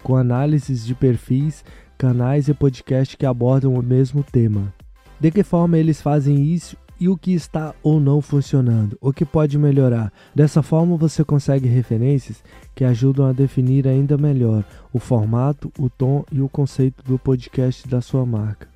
Com 0.01 0.15
análises 0.15 0.87
de 0.87 0.95
perfis, 0.95 1.65
canais 1.99 2.47
e 2.47 2.55
podcasts 2.55 3.17
que 3.17 3.27
abordam 3.27 3.75
o 3.75 3.83
mesmo 3.83 4.23
tema. 4.23 4.73
De 5.19 5.33
que 5.33 5.43
forma 5.43 5.77
eles 5.77 6.01
fazem 6.01 6.41
isso 6.41 6.77
e 7.01 7.09
o 7.09 7.17
que 7.17 7.33
está 7.33 7.75
ou 7.83 7.99
não 7.99 8.21
funcionando, 8.21 8.97
o 9.01 9.13
que 9.13 9.25
pode 9.25 9.59
melhorar. 9.59 10.13
Dessa 10.33 10.63
forma, 10.63 10.97
você 10.97 11.25
consegue 11.25 11.67
referências 11.67 12.45
que 12.77 12.85
ajudam 12.85 13.27
a 13.27 13.33
definir 13.33 13.89
ainda 13.89 14.17
melhor 14.17 14.65
o 14.93 15.01
formato, 15.01 15.73
o 15.77 15.91
tom 15.91 16.25
e 16.31 16.41
o 16.41 16.49
conceito 16.49 17.03
do 17.03 17.19
podcast 17.19 17.89
da 17.89 18.01
sua 18.01 18.25
marca. 18.25 18.76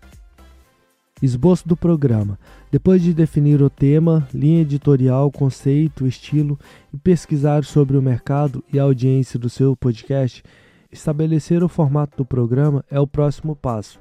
Esboço 1.23 1.69
do 1.69 1.77
programa. 1.77 2.39
Depois 2.71 3.03
de 3.03 3.13
definir 3.13 3.61
o 3.61 3.69
tema, 3.69 4.27
linha 4.33 4.63
editorial, 4.63 5.31
conceito, 5.31 6.07
estilo 6.07 6.59
e 6.95 6.97
pesquisar 6.97 7.63
sobre 7.63 7.99
o 7.99 8.03
mercado 8.03 8.65
e 8.73 8.79
a 8.79 8.85
audiência 8.85 9.39
do 9.39 9.51
seu 9.51 9.77
podcast, 9.77 10.43
estabelecer 10.91 11.63
o 11.63 11.69
formato 11.69 12.17
do 12.17 12.25
programa 12.25 12.83
é 12.91 12.99
o 12.99 13.07
próximo 13.07 13.55
passo. 13.55 14.01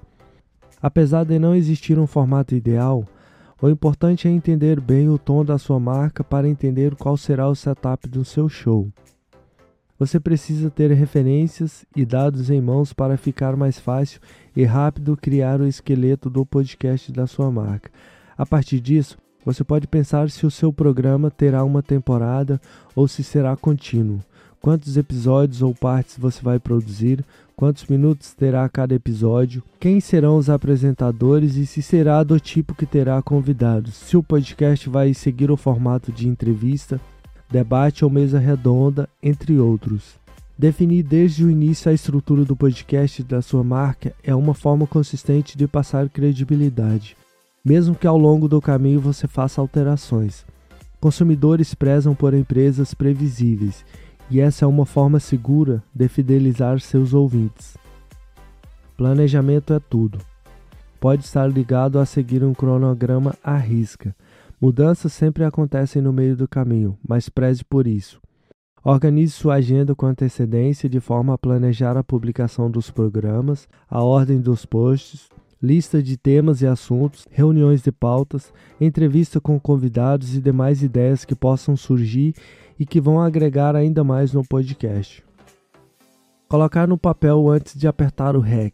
Apesar 0.81 1.25
de 1.25 1.38
não 1.38 1.53
existir 1.53 1.99
um 1.99 2.07
formato 2.07 2.55
ideal, 2.55 3.05
o 3.61 3.67
importante 3.67 4.25
é 4.25 4.31
entender 4.31 4.79
bem 4.79 5.09
o 5.09 5.17
tom 5.17 5.43
da 5.43 5.57
sua 5.57 5.77
marca 5.77 6.23
para 6.23 6.47
entender 6.47 6.95
qual 6.95 7.17
será 7.17 7.49
o 7.49 7.55
setup 7.55 8.07
do 8.07 8.23
seu 8.23 8.47
show. 8.47 8.88
Você 9.99 10.17
precisa 10.17 10.69
ter 10.69 10.89
referências 10.93 11.85
e 11.93 12.05
dados 12.05 12.49
em 12.49 12.61
mãos 12.61 12.93
para 12.93 13.17
ficar 13.17 13.57
mais 13.57 13.77
fácil 13.77 14.21
e 14.59 14.65
rápido 14.65 15.15
criar 15.15 15.61
o 15.61 15.65
esqueleto 15.65 16.29
do 16.29 16.45
podcast 16.45 17.13
da 17.13 17.25
sua 17.25 17.49
marca. 17.49 17.89
A 18.37 18.45
partir 18.45 18.81
disso, 18.81 19.17
você 19.45 19.63
pode 19.63 19.87
pensar 19.87 20.29
se 20.29 20.45
o 20.45 20.51
seu 20.51 20.73
programa 20.73 21.31
terá 21.31 21.63
uma 21.63 21.81
temporada 21.81 22.59
ou 22.93 23.07
se 23.07 23.23
será 23.23 23.55
contínuo. 23.55 24.19
Quantos 24.61 24.97
episódios 24.97 25.61
ou 25.61 25.73
partes 25.73 26.17
você 26.17 26.41
vai 26.43 26.59
produzir? 26.59 27.23
Quantos 27.55 27.85
minutos 27.85 28.33
terá 28.33 28.67
cada 28.67 28.93
episódio? 28.93 29.63
Quem 29.79 30.01
serão 30.01 30.35
os 30.35 30.49
apresentadores 30.49 31.55
e 31.55 31.65
se 31.65 31.81
será 31.81 32.21
do 32.21 32.37
tipo 32.37 32.75
que 32.75 32.85
terá 32.85 33.21
convidados? 33.21 33.95
Se 33.95 34.17
o 34.17 34.23
podcast 34.23 34.89
vai 34.89 35.13
seguir 35.13 35.49
o 35.49 35.55
formato 35.55 36.11
de 36.11 36.27
entrevista, 36.27 36.99
debate 37.49 38.03
ou 38.03 38.11
mesa 38.11 38.37
redonda, 38.37 39.07
entre 39.23 39.57
outros. 39.57 40.19
Definir 40.59 41.03
desde 41.03 41.45
o 41.45 41.49
início 41.49 41.89
a 41.89 41.93
estrutura 41.93 42.43
do 42.43 42.53
podcast 42.53 43.23
da 43.23 43.41
sua 43.41 43.63
marca 43.63 44.13
é 44.21 44.35
uma 44.35 44.53
forma 44.53 44.85
consistente 44.85 45.57
de 45.57 45.65
passar 45.65 46.09
credibilidade, 46.09 47.15
mesmo 47.63 47.95
que 47.95 48.05
ao 48.05 48.17
longo 48.17 48.49
do 48.49 48.59
caminho 48.59 48.99
você 48.99 49.25
faça 49.25 49.61
alterações. 49.61 50.45
Consumidores 50.99 51.73
prezam 51.73 52.13
por 52.13 52.33
empresas 52.33 52.93
previsíveis, 52.93 53.85
e 54.29 54.41
essa 54.41 54.65
é 54.65 54.67
uma 54.67 54.85
forma 54.85 55.17
segura 55.17 55.81
de 55.95 56.09
fidelizar 56.09 56.81
seus 56.81 57.13
ouvintes. 57.13 57.77
Planejamento 58.97 59.73
é 59.73 59.79
tudo. 59.79 60.19
Pode 60.99 61.23
estar 61.23 61.47
ligado 61.47 61.97
a 61.99 62.05
seguir 62.05 62.43
um 62.43 62.53
cronograma 62.53 63.33
à 63.41 63.55
risca 63.55 64.13
Mudanças 64.61 65.13
sempre 65.13 65.45
acontecem 65.45 66.01
no 66.01 66.11
meio 66.11 66.35
do 66.35 66.45
caminho, 66.45 66.97
mas 67.07 67.29
preze 67.29 67.63
por 67.63 67.87
isso. 67.87 68.19
Organize 68.83 69.33
sua 69.33 69.55
agenda 69.55 69.93
com 69.93 70.05
antecedência 70.05 70.89
de 70.89 71.00
forma 71.00 71.33
a 71.33 71.38
planejar 71.38 71.98
a 71.98 72.03
publicação 72.03 72.69
dos 72.69 72.89
programas, 72.89 73.67
a 73.89 74.03
ordem 74.03 74.39
dos 74.39 74.65
posts, 74.65 75.29
lista 75.62 76.01
de 76.01 76.15
temas 76.15 76.62
e 76.62 76.67
assuntos, 76.67 77.27
reuniões 77.29 77.81
de 77.81 77.91
pautas, 77.91 78.53
entrevista 78.79 79.41
com 79.41 79.59
convidados 79.59 80.36
e 80.36 80.41
demais 80.41 80.81
ideias 80.81 81.25
que 81.25 81.36
possam 81.36 81.75
surgir 81.75 82.33
e 82.79 82.86
que 82.86 83.01
vão 83.01 83.21
agregar 83.21 83.75
ainda 83.75 84.03
mais 84.03 84.31
no 84.33 84.43
podcast. 84.43 85.24
Colocar 86.48 86.88
no 86.88 86.98
papel 86.98 87.50
antes 87.50 87.77
de 87.77 87.88
apertar 87.88 88.36
o 88.36 88.39
REC. 88.39 88.74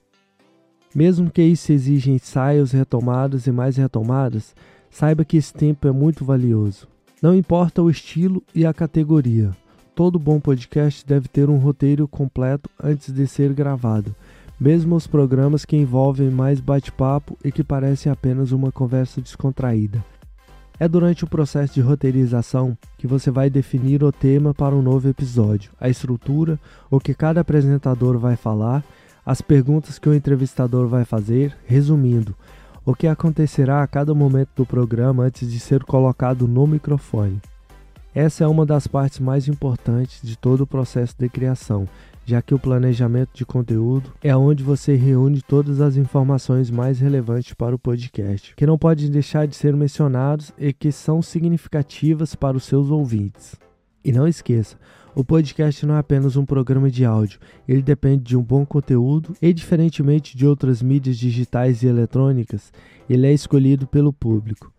Mesmo 0.93 1.29
que 1.29 1.41
isso 1.41 1.73
exija 1.73 2.11
ensaios, 2.11 2.71
retomadas 2.71 3.47
e 3.47 3.51
mais 3.51 3.75
retomadas, 3.75 4.55
Saiba 4.95 5.25
que 5.25 5.35
esse 5.35 5.53
tempo 5.53 5.89
é 5.89 5.91
muito 5.91 6.23
valioso. 6.23 6.87
Não 7.21 7.35
importa 7.35 7.81
o 7.81 7.89
estilo 7.89 8.41
e 8.55 8.65
a 8.65 8.73
categoria, 8.73 9.51
todo 9.95 10.19
bom 10.19 10.41
podcast 10.41 11.05
deve 11.07 11.29
ter 11.29 11.49
um 11.49 11.57
roteiro 11.57 12.05
completo 12.05 12.69
antes 12.83 13.13
de 13.13 13.25
ser 13.25 13.53
gravado, 13.53 14.13
mesmo 14.59 14.93
os 14.93 15.07
programas 15.07 15.63
que 15.63 15.77
envolvem 15.77 16.29
mais 16.29 16.59
bate-papo 16.59 17.37
e 17.43 17.49
que 17.49 17.63
parecem 17.63 18.11
apenas 18.11 18.51
uma 18.51 18.73
conversa 18.73 19.21
descontraída. 19.21 20.03
É 20.77 20.85
durante 20.85 21.23
o 21.23 21.27
processo 21.27 21.75
de 21.75 21.81
roteirização 21.81 22.77
que 22.97 23.07
você 23.07 23.31
vai 23.31 23.49
definir 23.49 24.03
o 24.03 24.11
tema 24.11 24.53
para 24.53 24.75
um 24.75 24.81
novo 24.81 25.07
episódio, 25.07 25.71
a 25.79 25.87
estrutura, 25.87 26.59
o 26.91 26.99
que 26.99 27.13
cada 27.13 27.39
apresentador 27.39 28.19
vai 28.19 28.35
falar, 28.35 28.83
as 29.25 29.41
perguntas 29.41 29.97
que 29.97 30.09
o 30.09 30.13
entrevistador 30.13 30.89
vai 30.89 31.05
fazer, 31.05 31.55
resumindo, 31.65 32.35
o 32.85 32.93
que 32.93 33.07
acontecerá 33.07 33.81
a 33.81 33.87
cada 33.87 34.13
momento 34.13 34.49
do 34.57 34.65
programa 34.65 35.23
antes 35.23 35.49
de 35.49 35.57
ser 35.57 35.85
colocado 35.85 36.45
no 36.49 36.67
microfone. 36.67 37.39
Essa 38.15 38.45
é 38.45 38.47
uma 38.47 38.65
das 38.65 38.87
partes 38.87 39.19
mais 39.19 39.49
importantes 39.49 40.21
de 40.25 40.37
todo 40.37 40.61
o 40.61 40.67
processo 40.67 41.13
de 41.19 41.27
criação, 41.27 41.85
já 42.25 42.41
que 42.41 42.55
o 42.55 42.59
planejamento 42.59 43.31
de 43.33 43.45
conteúdo 43.45 44.09
é 44.23 44.33
onde 44.33 44.63
você 44.63 44.95
reúne 44.95 45.41
todas 45.41 45.81
as 45.81 45.97
informações 45.97 46.71
mais 46.71 46.97
relevantes 46.97 47.53
para 47.53 47.75
o 47.75 47.79
podcast, 47.79 48.55
que 48.55 48.65
não 48.65 48.77
podem 48.77 49.11
deixar 49.11 49.45
de 49.45 49.53
ser 49.53 49.75
mencionados 49.75 50.53
e 50.57 50.71
que 50.71 50.93
são 50.93 51.21
significativas 51.21 52.35
para 52.35 52.55
os 52.55 52.63
seus 52.63 52.89
ouvintes. 52.89 53.55
E 54.01 54.13
não 54.13 54.25
esqueça, 54.25 54.77
o 55.13 55.21
podcast 55.21 55.85
não 55.85 55.95
é 55.95 55.99
apenas 55.99 56.37
um 56.37 56.45
programa 56.45 56.89
de 56.89 57.03
áudio, 57.03 57.37
ele 57.67 57.81
depende 57.81 58.23
de 58.23 58.37
um 58.37 58.41
bom 58.41 58.65
conteúdo 58.65 59.35
e, 59.41 59.51
diferentemente 59.51 60.37
de 60.37 60.47
outras 60.47 60.81
mídias 60.81 61.17
digitais 61.17 61.83
e 61.83 61.87
eletrônicas, 61.87 62.71
ele 63.09 63.27
é 63.27 63.33
escolhido 63.33 63.85
pelo 63.85 64.13
público. 64.13 64.71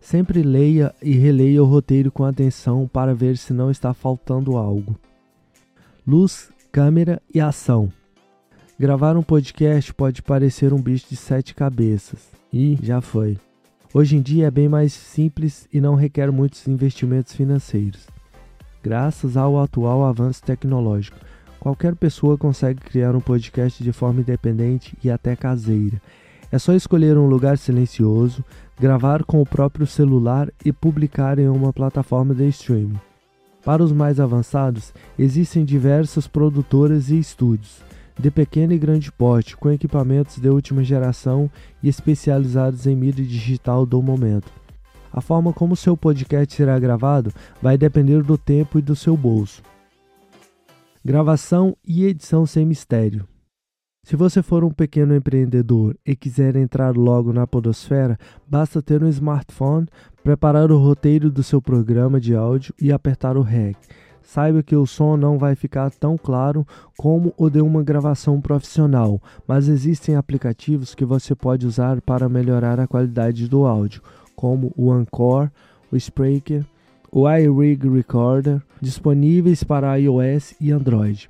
Sempre 0.00 0.42
leia 0.42 0.94
e 1.02 1.12
releia 1.12 1.62
o 1.62 1.66
roteiro 1.66 2.10
com 2.10 2.24
atenção 2.24 2.88
para 2.88 3.14
ver 3.14 3.36
se 3.36 3.52
não 3.52 3.70
está 3.70 3.92
faltando 3.92 4.56
algo. 4.56 4.98
Luz, 6.06 6.50
câmera 6.72 7.20
e 7.34 7.40
ação. 7.40 7.92
Gravar 8.78 9.16
um 9.16 9.22
podcast 9.22 9.92
pode 9.92 10.22
parecer 10.22 10.72
um 10.72 10.80
bicho 10.80 11.06
de 11.10 11.16
sete 11.16 11.54
cabeças, 11.54 12.30
e 12.52 12.78
já 12.80 13.00
foi. 13.00 13.36
Hoje 13.92 14.16
em 14.16 14.22
dia 14.22 14.46
é 14.46 14.50
bem 14.50 14.68
mais 14.68 14.92
simples 14.92 15.66
e 15.72 15.80
não 15.80 15.94
requer 15.94 16.30
muitos 16.30 16.68
investimentos 16.68 17.34
financeiros. 17.34 18.06
Graças 18.82 19.36
ao 19.36 19.58
atual 19.58 20.04
avanço 20.04 20.42
tecnológico, 20.42 21.18
qualquer 21.58 21.96
pessoa 21.96 22.38
consegue 22.38 22.80
criar 22.80 23.16
um 23.16 23.20
podcast 23.20 23.82
de 23.82 23.92
forma 23.92 24.20
independente 24.20 24.96
e 25.02 25.10
até 25.10 25.34
caseira. 25.34 26.00
É 26.50 26.58
só 26.58 26.72
escolher 26.72 27.18
um 27.18 27.26
lugar 27.26 27.58
silencioso, 27.58 28.44
gravar 28.80 29.24
com 29.24 29.42
o 29.42 29.46
próprio 29.46 29.86
celular 29.86 30.50
e 30.64 30.72
publicar 30.72 31.38
em 31.38 31.48
uma 31.48 31.72
plataforma 31.72 32.34
de 32.34 32.48
streaming. 32.48 32.98
Para 33.64 33.82
os 33.82 33.92
mais 33.92 34.18
avançados, 34.18 34.94
existem 35.18 35.64
diversas 35.64 36.26
produtoras 36.26 37.10
e 37.10 37.18
estúdios, 37.18 37.82
de 38.18 38.30
pequeno 38.30 38.72
e 38.72 38.78
grande 38.78 39.12
porte, 39.12 39.56
com 39.56 39.70
equipamentos 39.70 40.38
de 40.38 40.48
última 40.48 40.82
geração 40.82 41.50
e 41.82 41.88
especializados 41.88 42.86
em 42.86 42.96
mídia 42.96 43.24
digital 43.24 43.84
do 43.84 44.00
momento. 44.00 44.50
A 45.12 45.20
forma 45.20 45.52
como 45.52 45.76
seu 45.76 45.96
podcast 45.96 46.54
será 46.54 46.78
gravado 46.78 47.32
vai 47.60 47.76
depender 47.76 48.22
do 48.22 48.38
tempo 48.38 48.78
e 48.78 48.82
do 48.82 48.96
seu 48.96 49.16
bolso. 49.16 49.62
Gravação 51.04 51.76
e 51.86 52.04
edição 52.04 52.46
sem 52.46 52.64
mistério. 52.64 53.26
Se 54.08 54.16
você 54.16 54.42
for 54.42 54.64
um 54.64 54.70
pequeno 54.70 55.14
empreendedor 55.14 55.94
e 56.02 56.16
quiser 56.16 56.56
entrar 56.56 56.96
logo 56.96 57.30
na 57.30 57.46
podosfera, 57.46 58.18
basta 58.48 58.80
ter 58.80 59.04
um 59.04 59.08
smartphone, 59.08 59.86
preparar 60.24 60.72
o 60.72 60.78
roteiro 60.78 61.30
do 61.30 61.42
seu 61.42 61.60
programa 61.60 62.18
de 62.18 62.34
áudio 62.34 62.72
e 62.80 62.90
apertar 62.90 63.36
o 63.36 63.42
REC. 63.42 63.76
Saiba 64.22 64.62
que 64.62 64.74
o 64.74 64.86
som 64.86 65.14
não 65.18 65.38
vai 65.38 65.54
ficar 65.54 65.90
tão 65.90 66.16
claro 66.16 66.66
como 66.96 67.34
o 67.36 67.50
de 67.50 67.60
uma 67.60 67.82
gravação 67.82 68.40
profissional, 68.40 69.20
mas 69.46 69.68
existem 69.68 70.16
aplicativos 70.16 70.94
que 70.94 71.04
você 71.04 71.34
pode 71.34 71.66
usar 71.66 72.00
para 72.00 72.30
melhorar 72.30 72.80
a 72.80 72.86
qualidade 72.86 73.46
do 73.46 73.66
áudio 73.66 74.00
como 74.34 74.72
o 74.74 74.90
Anchor, 74.90 75.50
o 75.92 75.96
Spreaker, 75.98 76.64
o 77.12 77.28
iRig 77.30 77.86
Recorder, 77.86 78.62
disponíveis 78.80 79.62
para 79.62 79.96
iOS 79.96 80.54
e 80.58 80.72
Android. 80.72 81.28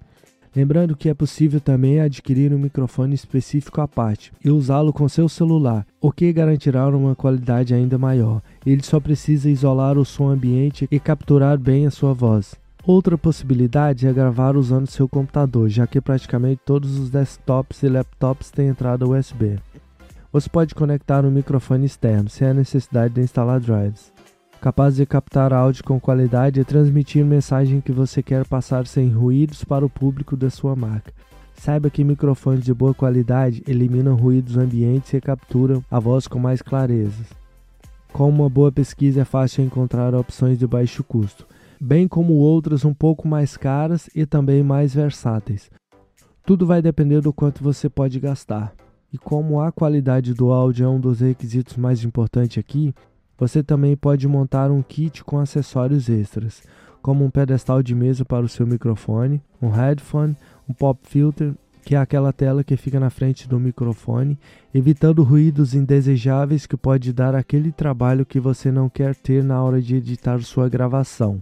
Lembrando 0.54 0.96
que 0.96 1.08
é 1.08 1.14
possível 1.14 1.60
também 1.60 2.00
adquirir 2.00 2.52
um 2.52 2.58
microfone 2.58 3.14
específico 3.14 3.80
à 3.80 3.88
parte 3.88 4.32
e 4.44 4.50
usá-lo 4.50 4.92
com 4.92 5.08
seu 5.08 5.28
celular, 5.28 5.86
o 6.00 6.10
que 6.10 6.32
garantirá 6.32 6.88
uma 6.88 7.14
qualidade 7.14 7.74
ainda 7.74 7.98
maior. 7.98 8.42
Ele 8.64 8.82
só 8.82 8.98
precisa 8.98 9.50
isolar 9.50 9.98
o 9.98 10.04
som 10.04 10.28
ambiente 10.28 10.88
e 10.90 10.98
capturar 10.98 11.58
bem 11.58 11.86
a 11.86 11.90
sua 11.90 12.12
voz. 12.12 12.54
Outra 12.86 13.18
possibilidade 13.18 14.06
é 14.06 14.12
gravar 14.12 14.56
usando 14.56 14.86
seu 14.86 15.06
computador, 15.06 15.68
já 15.68 15.86
que 15.86 16.00
praticamente 16.00 16.62
todos 16.64 16.98
os 16.98 17.10
desktops 17.10 17.82
e 17.82 17.88
laptops 17.88 18.50
têm 18.50 18.68
entrada 18.68 19.06
USB. 19.06 19.58
Você 20.32 20.48
pode 20.48 20.74
conectar 20.74 21.24
um 21.24 21.30
microfone 21.30 21.84
externo, 21.84 22.28
sem 22.28 22.48
a 22.48 22.54
necessidade 22.54 23.14
de 23.14 23.20
instalar 23.20 23.60
drives, 23.60 24.12
capaz 24.60 24.96
de 24.96 25.06
captar 25.06 25.52
áudio 25.52 25.84
com 25.84 26.00
qualidade 26.00 26.60
e 26.60 26.64
transmitir 26.64 27.24
mensagem 27.24 27.80
que 27.80 27.92
você 27.92 28.22
quer 28.22 28.46
passar 28.46 28.86
sem 28.86 29.08
ruídos 29.08 29.64
para 29.64 29.84
o 29.84 29.90
público 29.90 30.36
da 30.36 30.50
sua 30.50 30.74
marca. 30.74 31.12
Saiba 31.54 31.90
que 31.90 32.04
microfones 32.04 32.64
de 32.64 32.72
boa 32.72 32.94
qualidade 32.94 33.62
eliminam 33.66 34.14
ruídos 34.14 34.56
ambientes 34.56 35.12
e 35.12 35.20
capturam 35.20 35.82
a 35.90 35.98
voz 35.98 36.28
com 36.28 36.38
mais 36.38 36.62
clareza. 36.62 37.24
Com 38.12 38.28
uma 38.28 38.48
boa 38.48 38.72
pesquisa 38.72 39.22
é 39.22 39.24
fácil 39.24 39.64
encontrar 39.64 40.14
opções 40.14 40.58
de 40.58 40.66
baixo 40.66 41.04
custo, 41.04 41.46
bem 41.80 42.08
como 42.08 42.34
outras 42.34 42.84
um 42.84 42.94
pouco 42.94 43.28
mais 43.28 43.56
caras 43.56 44.08
e 44.14 44.24
também 44.24 44.62
mais 44.62 44.94
versáteis. 44.94 45.70
Tudo 46.44 46.66
vai 46.66 46.80
depender 46.80 47.20
do 47.20 47.32
quanto 47.32 47.62
você 47.62 47.88
pode 47.88 48.18
gastar. 48.18 48.72
E 49.12 49.18
como 49.18 49.60
a 49.60 49.72
qualidade 49.72 50.34
do 50.34 50.50
áudio 50.50 50.84
é 50.84 50.88
um 50.88 51.00
dos 51.00 51.20
requisitos 51.20 51.76
mais 51.76 52.04
importantes 52.04 52.58
aqui, 52.58 52.94
você 53.38 53.62
também 53.62 53.96
pode 53.96 54.26
montar 54.26 54.70
um 54.70 54.82
kit 54.82 55.22
com 55.22 55.38
acessórios 55.38 56.08
extras, 56.08 56.62
como 57.00 57.24
um 57.24 57.30
pedestal 57.30 57.82
de 57.82 57.94
mesa 57.94 58.24
para 58.24 58.44
o 58.44 58.48
seu 58.48 58.66
microfone, 58.66 59.40
um 59.62 59.70
headphone, 59.70 60.36
um 60.68 60.74
pop 60.74 60.98
filter, 61.04 61.54
que 61.84 61.94
é 61.94 61.98
aquela 61.98 62.32
tela 62.32 62.64
que 62.64 62.76
fica 62.76 62.98
na 62.98 63.08
frente 63.08 63.48
do 63.48 63.58
microfone, 63.58 64.38
evitando 64.74 65.22
ruídos 65.22 65.74
indesejáveis 65.74 66.66
que 66.66 66.76
pode 66.76 67.12
dar 67.12 67.34
aquele 67.34 67.72
trabalho 67.72 68.26
que 68.26 68.40
você 68.40 68.70
não 68.70 68.88
quer 68.88 69.14
ter 69.14 69.42
na 69.42 69.62
hora 69.62 69.80
de 69.80 69.94
editar 69.94 70.40
sua 70.42 70.68
gravação. 70.68 71.40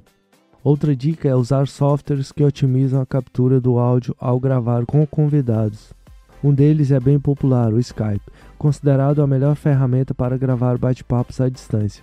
Outra 0.62 0.94
dica 0.94 1.28
é 1.28 1.34
usar 1.34 1.66
softwares 1.66 2.30
que 2.30 2.44
otimizam 2.44 3.00
a 3.00 3.06
captura 3.06 3.60
do 3.60 3.78
áudio 3.78 4.14
ao 4.20 4.38
gravar 4.38 4.84
com 4.84 5.06
convidados. 5.06 5.92
Um 6.44 6.52
deles 6.52 6.90
é 6.90 7.00
bem 7.00 7.18
popular, 7.18 7.72
o 7.72 7.78
Skype, 7.80 8.22
considerado 8.56 9.22
a 9.22 9.26
melhor 9.26 9.54
ferramenta 9.56 10.14
para 10.14 10.36
gravar 10.36 10.78
bate-papos 10.78 11.40
à 11.40 11.48
distância. 11.48 12.02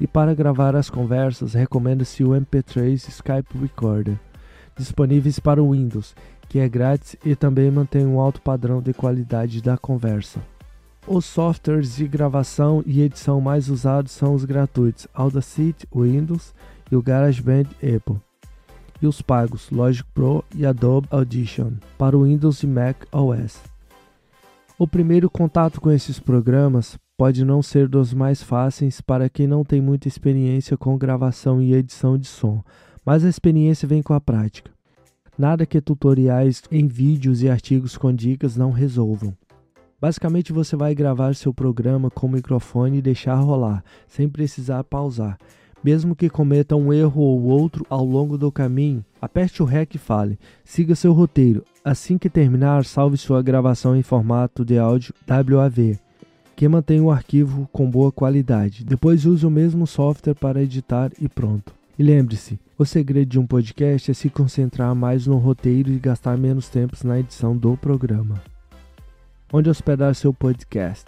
E 0.00 0.06
para 0.06 0.34
gravar 0.34 0.76
as 0.76 0.88
conversas, 0.88 1.54
recomenda-se 1.54 2.22
o 2.22 2.30
MP3 2.30 3.08
Skype 3.08 3.58
Recorder, 3.58 4.18
disponíveis 4.76 5.38
para 5.40 5.62
o 5.62 5.72
Windows, 5.72 6.14
que 6.48 6.58
é 6.58 6.68
grátis 6.68 7.16
e 7.24 7.34
também 7.34 7.70
mantém 7.70 8.06
um 8.06 8.20
alto 8.20 8.40
padrão 8.40 8.80
de 8.80 8.94
qualidade 8.94 9.60
da 9.60 9.76
conversa. 9.76 10.40
Os 11.06 11.24
softwares 11.24 11.96
de 11.96 12.06
gravação 12.06 12.82
e 12.86 13.00
edição 13.02 13.40
mais 13.40 13.68
usados 13.68 14.12
são 14.12 14.34
os 14.34 14.44
gratuitos 14.44 15.08
Audacity 15.14 15.86
Windows 15.94 16.54
e 16.90 16.96
o 16.96 17.02
GarageBand 17.02 17.66
Apple, 17.82 18.20
e 19.00 19.06
os 19.06 19.22
pagos 19.22 19.70
Logic 19.70 20.08
Pro 20.12 20.44
e 20.54 20.66
Adobe 20.66 21.08
Audition 21.10 21.72
para 21.96 22.16
o 22.16 22.24
Windows 22.24 22.62
e 22.62 22.66
Mac 22.66 23.04
OS. 23.12 23.77
O 24.80 24.86
primeiro 24.86 25.28
contato 25.28 25.80
com 25.80 25.90
esses 25.90 26.20
programas 26.20 26.96
pode 27.16 27.44
não 27.44 27.60
ser 27.60 27.88
dos 27.88 28.14
mais 28.14 28.44
fáceis 28.44 29.00
para 29.00 29.28
quem 29.28 29.44
não 29.44 29.64
tem 29.64 29.80
muita 29.80 30.06
experiência 30.06 30.76
com 30.76 30.96
gravação 30.96 31.60
e 31.60 31.74
edição 31.74 32.16
de 32.16 32.28
som, 32.28 32.62
mas 33.04 33.24
a 33.24 33.28
experiência 33.28 33.88
vem 33.88 34.00
com 34.00 34.14
a 34.14 34.20
prática. 34.20 34.70
Nada 35.36 35.66
que 35.66 35.80
tutoriais 35.80 36.62
em 36.70 36.86
vídeos 36.86 37.42
e 37.42 37.50
artigos 37.50 37.96
com 37.96 38.14
dicas 38.14 38.56
não 38.56 38.70
resolvam. 38.70 39.36
Basicamente, 40.00 40.52
você 40.52 40.76
vai 40.76 40.94
gravar 40.94 41.34
seu 41.34 41.52
programa 41.52 42.08
com 42.08 42.28
o 42.28 42.30
microfone 42.30 42.98
e 42.98 43.02
deixar 43.02 43.34
rolar, 43.34 43.82
sem 44.06 44.28
precisar 44.28 44.84
pausar. 44.84 45.36
Mesmo 45.82 46.14
que 46.14 46.30
cometa 46.30 46.76
um 46.76 46.92
erro 46.92 47.20
ou 47.20 47.42
outro 47.42 47.84
ao 47.90 48.04
longo 48.04 48.38
do 48.38 48.52
caminho, 48.52 49.04
aperte 49.20 49.60
o 49.60 49.66
REC 49.66 49.96
e 49.96 49.98
fale. 49.98 50.38
Siga 50.64 50.94
seu 50.94 51.12
roteiro. 51.12 51.64
Assim 51.88 52.18
que 52.18 52.28
terminar, 52.28 52.84
salve 52.84 53.16
sua 53.16 53.40
gravação 53.40 53.96
em 53.96 54.02
formato 54.02 54.62
de 54.62 54.78
áudio 54.78 55.14
WAV 55.26 55.98
que 56.54 56.68
mantém 56.68 57.00
o 57.00 57.10
arquivo 57.10 57.66
com 57.72 57.88
boa 57.88 58.12
qualidade. 58.12 58.84
Depois 58.84 59.24
use 59.24 59.46
o 59.46 59.50
mesmo 59.50 59.86
software 59.86 60.34
para 60.34 60.62
editar 60.62 61.10
e 61.18 61.26
pronto. 61.30 61.72
E 61.98 62.02
lembre-se, 62.02 62.60
o 62.76 62.84
segredo 62.84 63.30
de 63.30 63.38
um 63.38 63.46
podcast 63.46 64.10
é 64.10 64.12
se 64.12 64.28
concentrar 64.28 64.94
mais 64.94 65.26
no 65.26 65.38
roteiro 65.38 65.90
e 65.90 65.98
gastar 65.98 66.36
menos 66.36 66.68
tempo 66.68 66.94
na 67.04 67.20
edição 67.20 67.56
do 67.56 67.74
programa. 67.74 68.34
Onde 69.50 69.70
hospedar 69.70 70.14
seu 70.14 70.34
podcast? 70.34 71.06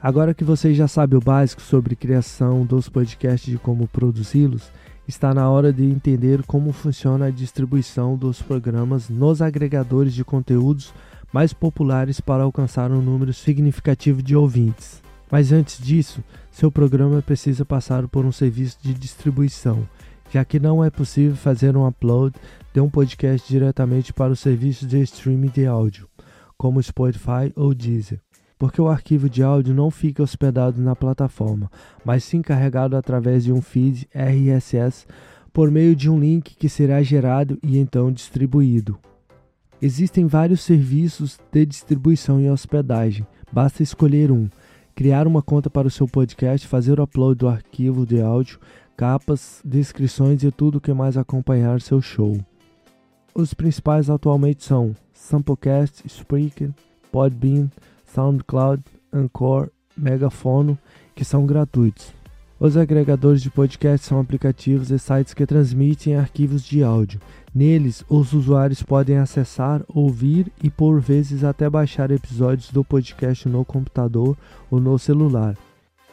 Agora 0.00 0.34
que 0.34 0.44
você 0.44 0.72
já 0.72 0.86
sabe 0.86 1.16
o 1.16 1.20
básico 1.20 1.62
sobre 1.62 1.96
criação 1.96 2.64
dos 2.64 2.88
podcasts 2.88 3.52
e 3.52 3.58
como 3.58 3.88
produzi-los, 3.88 4.70
está 5.06 5.34
na 5.34 5.48
hora 5.50 5.72
de 5.72 5.84
entender 5.84 6.42
como 6.44 6.72
funciona 6.72 7.26
a 7.26 7.30
distribuição 7.30 8.16
dos 8.16 8.40
programas 8.40 9.08
nos 9.08 9.42
agregadores 9.42 10.14
de 10.14 10.24
conteúdos 10.24 10.92
mais 11.32 11.52
populares 11.52 12.20
para 12.20 12.42
alcançar 12.42 12.90
um 12.90 13.00
número 13.00 13.32
significativo 13.32 14.22
de 14.22 14.36
ouvintes. 14.36 15.02
Mas 15.30 15.50
antes 15.50 15.82
disso, 15.82 16.22
seu 16.50 16.70
programa 16.70 17.22
precisa 17.22 17.64
passar 17.64 18.06
por 18.06 18.24
um 18.24 18.32
serviço 18.32 18.76
de 18.82 18.92
distribuição, 18.92 19.88
já 20.30 20.44
que 20.44 20.60
não 20.60 20.84
é 20.84 20.90
possível 20.90 21.34
fazer 21.34 21.76
um 21.76 21.86
upload 21.86 22.34
de 22.72 22.80
um 22.80 22.90
podcast 22.90 23.48
diretamente 23.48 24.12
para 24.12 24.32
o 24.32 24.36
serviço 24.36 24.86
de 24.86 25.00
streaming 25.00 25.48
de 25.48 25.66
áudio, 25.66 26.06
como 26.58 26.82
Spotify 26.82 27.50
ou 27.56 27.74
Deezer, 27.74 28.20
porque 28.62 28.80
o 28.80 28.86
arquivo 28.86 29.28
de 29.28 29.42
áudio 29.42 29.74
não 29.74 29.90
fica 29.90 30.22
hospedado 30.22 30.80
na 30.80 30.94
plataforma, 30.94 31.68
mas 32.04 32.22
sim 32.22 32.40
carregado 32.40 32.96
através 32.96 33.42
de 33.42 33.52
um 33.52 33.60
feed 33.60 34.08
RSS 34.14 35.04
por 35.52 35.68
meio 35.68 35.96
de 35.96 36.08
um 36.08 36.16
link 36.16 36.54
que 36.54 36.68
será 36.68 37.02
gerado 37.02 37.58
e 37.60 37.76
então 37.76 38.12
distribuído. 38.12 38.96
Existem 39.80 40.28
vários 40.28 40.60
serviços 40.60 41.40
de 41.50 41.66
distribuição 41.66 42.40
e 42.40 42.48
hospedagem. 42.48 43.26
Basta 43.52 43.82
escolher 43.82 44.30
um, 44.30 44.48
criar 44.94 45.26
uma 45.26 45.42
conta 45.42 45.68
para 45.68 45.88
o 45.88 45.90
seu 45.90 46.06
podcast, 46.06 46.64
fazer 46.68 47.00
o 47.00 47.02
upload 47.02 47.40
do 47.40 47.48
arquivo 47.48 48.06
de 48.06 48.22
áudio, 48.22 48.60
capas, 48.96 49.60
descrições 49.64 50.44
e 50.44 50.52
tudo 50.52 50.80
que 50.80 50.92
mais 50.92 51.16
acompanhar 51.16 51.80
seu 51.80 52.00
show. 52.00 52.38
Os 53.34 53.54
principais 53.54 54.08
atualmente 54.08 54.62
são 54.62 54.94
Samplecast, 55.12 56.06
Spreaker, 56.06 56.70
Podbean, 57.10 57.68
SoundCloud, 58.14 58.82
Anchor, 59.12 59.70
Megafono, 59.96 60.78
que 61.14 61.24
são 61.24 61.46
gratuitos. 61.46 62.12
Os 62.60 62.76
agregadores 62.76 63.42
de 63.42 63.50
podcast 63.50 64.06
são 64.06 64.20
aplicativos 64.20 64.90
e 64.90 64.98
sites 64.98 65.34
que 65.34 65.44
transmitem 65.44 66.14
arquivos 66.14 66.62
de 66.62 66.84
áudio. 66.84 67.20
Neles, 67.52 68.04
os 68.08 68.32
usuários 68.32 68.82
podem 68.82 69.18
acessar, 69.18 69.82
ouvir 69.88 70.52
e 70.62 70.70
por 70.70 71.00
vezes 71.00 71.42
até 71.42 71.68
baixar 71.68 72.10
episódios 72.10 72.70
do 72.70 72.84
podcast 72.84 73.48
no 73.48 73.64
computador 73.64 74.36
ou 74.70 74.78
no 74.78 74.96
celular. 74.98 75.56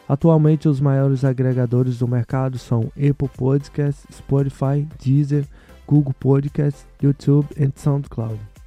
Atualmente, 0.08 0.68
os 0.68 0.82
maiores 0.82 1.24
agregadores 1.24 2.00
do 2.00 2.08
mercado 2.08 2.58
são 2.58 2.92
Apple 2.96 3.30
Podcasts, 3.38 4.08
Spotify, 4.12 4.88
Deezer, 5.00 5.46
Google 5.86 6.16
Podcasts, 6.20 6.88
YouTube 7.00 7.48
e 7.56 7.70
SoundCloud. 7.76 8.59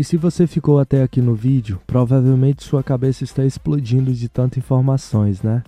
E 0.00 0.02
se 0.02 0.16
você 0.16 0.46
ficou 0.46 0.78
até 0.78 1.02
aqui 1.02 1.20
no 1.20 1.34
vídeo, 1.34 1.78
provavelmente 1.86 2.64
sua 2.64 2.82
cabeça 2.82 3.22
está 3.22 3.44
explodindo 3.44 4.14
de 4.14 4.30
tantas 4.30 4.56
informações, 4.56 5.42
né? 5.42 5.62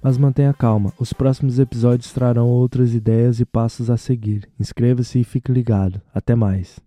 Mas 0.00 0.16
mantenha 0.16 0.54
calma, 0.54 0.92
os 1.00 1.12
próximos 1.12 1.58
episódios 1.58 2.12
trarão 2.12 2.46
outras 2.46 2.94
ideias 2.94 3.40
e 3.40 3.44
passos 3.44 3.90
a 3.90 3.96
seguir. 3.96 4.48
Inscreva-se 4.56 5.18
e 5.18 5.24
fique 5.24 5.50
ligado. 5.50 6.00
Até 6.14 6.36
mais. 6.36 6.85